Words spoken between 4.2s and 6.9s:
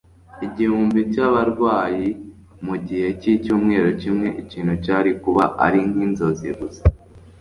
ikintu cyari kuba ari nk'inzozi gusa